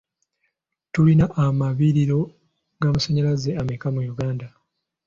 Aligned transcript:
Tulina 0.93 1.25
amabibiro 1.45 2.19
g'amasannyalaze 2.79 3.49
ameka 3.61 3.87
mu 3.95 4.01
Uganda? 4.13 4.45